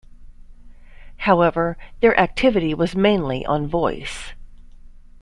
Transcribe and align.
However, 1.17 1.77
their 1.99 2.19
activity 2.19 2.73
was 2.73 2.95
mainly 2.95 3.45
on 3.45 3.67
voice. 3.67 4.33